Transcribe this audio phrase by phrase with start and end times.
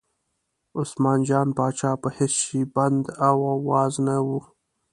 [0.79, 3.35] عثمان جان پاچا په هېڅ شي بند او
[3.69, 4.27] واز نه و.